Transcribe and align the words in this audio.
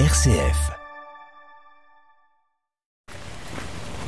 RCF. 0.00 0.72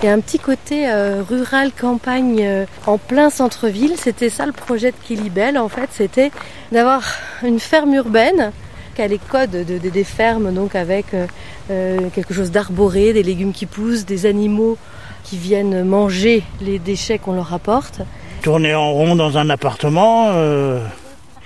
Il 0.02 0.06
y 0.06 0.08
a 0.08 0.12
un 0.12 0.18
petit 0.20 0.38
côté 0.40 0.88
euh, 0.90 1.22
rural 1.22 1.70
campagne 1.72 2.40
euh, 2.42 2.66
en 2.86 2.98
plein 2.98 3.30
centre-ville. 3.30 3.94
C'était 3.96 4.28
ça 4.28 4.46
le 4.46 4.52
projet 4.52 4.90
de 4.90 4.96
Kilibel 5.06 5.56
en 5.56 5.68
fait, 5.68 5.88
c'était 5.92 6.32
d'avoir 6.72 7.02
une 7.44 7.60
ferme 7.60 7.94
urbaine 7.94 8.50
qui 8.96 9.02
a 9.02 9.06
les 9.06 9.18
codes 9.18 9.50
de- 9.52 9.78
de- 9.78 9.88
des 9.88 10.04
fermes, 10.04 10.52
donc 10.52 10.74
avec 10.74 11.06
euh, 11.14 11.98
quelque 12.14 12.34
chose 12.34 12.50
d'arboré, 12.50 13.12
des 13.12 13.22
légumes 13.22 13.52
qui 13.52 13.66
poussent, 13.66 14.04
des 14.04 14.26
animaux 14.26 14.76
qui 15.22 15.38
viennent 15.38 15.84
manger 15.84 16.42
les 16.60 16.78
déchets 16.80 17.18
qu'on 17.18 17.34
leur 17.34 17.54
apporte. 17.54 18.00
tourner 18.42 18.74
en 18.74 18.90
rond 18.92 19.14
dans 19.14 19.38
un 19.38 19.50
appartement. 19.50 20.30
Euh, 20.32 20.84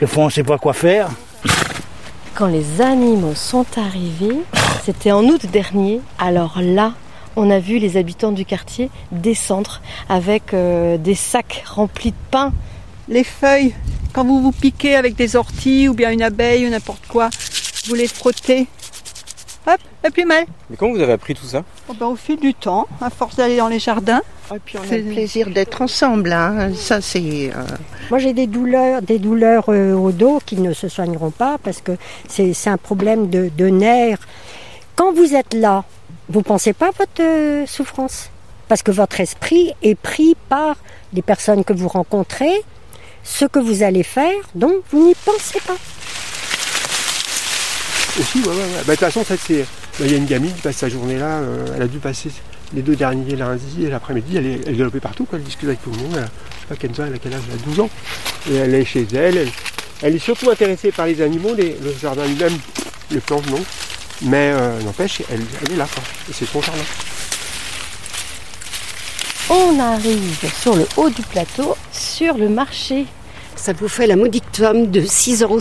des 0.00 0.06
fois, 0.06 0.22
on 0.24 0.26
ne 0.26 0.30
sait 0.32 0.44
pas 0.44 0.56
quoi 0.58 0.72
faire. 0.72 1.08
Quand 2.40 2.46
les 2.46 2.80
animaux 2.80 3.34
sont 3.34 3.66
arrivés, 3.76 4.38
c'était 4.82 5.12
en 5.12 5.24
août 5.24 5.44
dernier, 5.52 6.00
alors 6.18 6.62
là, 6.62 6.94
on 7.36 7.50
a 7.50 7.58
vu 7.58 7.76
les 7.76 7.98
habitants 7.98 8.32
du 8.32 8.46
quartier 8.46 8.88
descendre 9.12 9.82
avec 10.08 10.54
euh, 10.54 10.96
des 10.96 11.14
sacs 11.14 11.62
remplis 11.66 12.12
de 12.12 12.16
pain. 12.30 12.54
Les 13.10 13.24
feuilles, 13.24 13.74
quand 14.14 14.24
vous 14.24 14.40
vous 14.40 14.52
piquez 14.52 14.96
avec 14.96 15.16
des 15.16 15.36
orties 15.36 15.86
ou 15.86 15.92
bien 15.92 16.12
une 16.12 16.22
abeille 16.22 16.66
ou 16.66 16.70
n'importe 16.70 17.06
quoi, 17.08 17.28
vous 17.86 17.94
les 17.94 18.08
frottez. 18.08 18.68
Hop, 19.66 19.78
et 20.06 20.10
plus 20.10 20.24
mal. 20.24 20.44
Mais 20.70 20.76
comment 20.76 20.92
vous 20.94 21.00
avez 21.00 21.12
appris 21.12 21.34
tout 21.34 21.44
ça? 21.44 21.62
Oh 21.88 21.92
ben, 21.98 22.06
au 22.06 22.16
fil 22.16 22.38
du 22.38 22.54
temps, 22.54 22.86
à 23.00 23.10
force 23.10 23.36
d'aller 23.36 23.58
dans 23.58 23.68
les 23.68 23.78
jardins. 23.78 24.22
Et 24.54 24.58
puis 24.58 24.78
on 24.78 24.82
a 24.82 24.86
C'est- 24.86 24.98
le 24.98 25.12
plaisir 25.12 25.50
d'être 25.50 25.82
ensemble. 25.82 26.32
Hein. 26.32 26.70
Ça, 26.74 27.00
c'est. 27.00 27.50
euh, 27.54 27.62
Moi, 28.08 28.18
j'ai 28.18 28.32
des 28.32 28.46
douleurs, 28.46 29.02
des 29.02 29.18
douleurs 29.18 29.64
euh, 29.68 29.92
au 29.94 30.12
dos 30.12 30.40
qui 30.46 30.56
ne 30.56 30.72
se 30.72 30.88
soigneront 30.88 31.30
pas 31.30 31.58
parce 31.62 31.80
que 31.82 31.92
c'est 32.28 32.54
c'est 32.54 32.70
un 32.70 32.78
problème 32.78 33.28
de, 33.28 33.50
de 33.56 33.66
nerfs. 33.66 34.18
Quand 34.96 35.12
vous 35.12 35.34
êtes 35.34 35.52
là, 35.54 35.84
vous 36.30 36.42
pensez 36.42 36.72
pas 36.72 36.88
à 36.88 36.92
votre 36.92 37.20
euh, 37.22 37.66
souffrance? 37.66 38.30
Parce 38.66 38.82
que 38.82 38.90
votre 38.92 39.20
esprit 39.20 39.72
est 39.82 39.94
pris 39.94 40.36
par 40.48 40.76
les 41.12 41.22
personnes 41.22 41.64
que 41.64 41.72
vous 41.72 41.88
rencontrez, 41.88 42.62
ce 43.24 43.44
que 43.44 43.58
vous 43.58 43.82
allez 43.82 44.04
faire, 44.04 44.40
donc 44.54 44.76
vous 44.90 45.08
n'y 45.08 45.14
pensez 45.24 45.60
pas. 45.66 45.76
Bah, 48.24 48.52
de 48.86 48.90
toute 48.90 48.98
façon, 49.00 49.24
c'est. 49.24 49.60
bah, 49.60 50.04
Il 50.06 50.10
y 50.12 50.14
a 50.14 50.18
une 50.18 50.26
gamine 50.26 50.52
qui 50.54 50.60
passe 50.62 50.76
sa 50.76 50.88
journée 50.88 51.18
là, 51.18 51.38
euh, 51.40 51.66
elle 51.76 51.82
a 51.82 51.86
dû 51.86 51.98
passer 51.98 52.30
les 52.74 52.82
deux 52.82 52.94
derniers 52.96 53.34
lundis 53.36 53.84
et 53.84 53.90
l'après-midi, 53.90 54.36
elle 54.36 54.46
est, 54.46 54.60
elle 54.66 54.74
est 54.74 54.76
galopée 54.78 55.00
partout, 55.00 55.24
quoi. 55.24 55.38
elle 55.38 55.44
discute 55.44 55.68
avec 55.68 55.82
tout 55.82 55.90
le 55.90 55.96
monde. 55.98 56.14
Elle, 56.16 56.22
je 56.22 56.60
sais 56.60 56.66
pas, 56.68 56.76
Kenza, 56.76 57.06
elle 57.06 57.14
a 57.14 57.18
quel 57.18 57.34
âge 57.34 57.40
Elle 57.52 57.58
a 57.58 57.62
12 57.64 57.80
ans. 57.80 57.90
Et 58.50 58.54
elle 58.56 58.74
est 58.74 58.84
chez 58.84 59.06
elle. 59.14 59.48
Elle, 60.02 60.14
est 60.14 60.18
surtout 60.18 60.50
intéressée 60.50 60.92
par 60.92 61.06
les 61.06 61.20
animaux, 61.20 61.54
les- 61.54 61.76
le 61.82 61.92
jardin 62.00 62.24
lui-même, 62.26 62.56
les 63.10 63.20
plantes, 63.20 63.48
non. 63.50 63.62
Mais 64.22 64.52
euh, 64.54 64.80
n'empêche, 64.82 65.22
elle, 65.32 65.40
elle 65.66 65.72
est 65.72 65.76
là, 65.76 65.86
quoi. 65.92 66.02
C'est 66.32 66.46
son 66.46 66.62
jardin. 66.62 66.80
On 69.48 69.80
arrive 69.80 70.36
sur 70.62 70.76
le 70.76 70.86
haut 70.96 71.10
du 71.10 71.22
plateau, 71.22 71.76
sur 71.92 72.34
le 72.38 72.48
marché. 72.48 73.06
Ça 73.60 73.74
vous 73.74 73.88
fait 73.88 74.06
la 74.06 74.16
modique 74.16 74.44
somme 74.54 74.90
de 74.90 75.02
6,70 75.02 75.42
euros. 75.44 75.60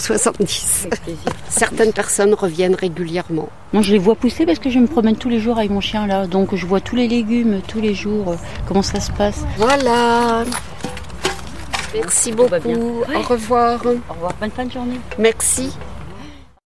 Certaines 1.49 1.91
personnes 1.91 2.33
reviennent 2.33 2.73
régulièrement. 2.75 3.49
Moi, 3.73 3.81
je 3.83 3.91
les 3.91 3.97
vois 3.97 4.15
pousser 4.15 4.45
parce 4.45 4.57
que 4.57 4.69
je 4.69 4.79
me 4.79 4.87
promène 4.87 5.17
tous 5.17 5.27
les 5.27 5.39
jours 5.41 5.57
avec 5.57 5.69
mon 5.69 5.81
chien 5.81 6.07
là. 6.07 6.25
Donc, 6.25 6.55
je 6.55 6.65
vois 6.65 6.79
tous 6.79 6.95
les 6.95 7.09
légumes 7.09 7.59
tous 7.67 7.81
les 7.81 7.93
jours. 7.93 8.29
euh, 8.31 8.35
Comment 8.67 8.81
ça 8.83 9.01
se 9.01 9.11
passe 9.11 9.41
Voilà. 9.57 10.45
Merci 11.93 12.31
beaucoup. 12.31 13.03
Au 13.13 13.21
revoir. 13.27 13.85
Au 13.85 14.13
revoir, 14.13 14.33
bonne 14.39 14.51
fin 14.51 14.63
de 14.63 14.71
journée. 14.71 14.99
Merci. 15.17 15.73